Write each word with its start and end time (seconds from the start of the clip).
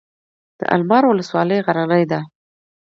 د 0.59 0.61
المار 0.75 1.03
ولسوالۍ 1.07 1.59
غرنۍ 1.65 2.03
ده 2.11 2.19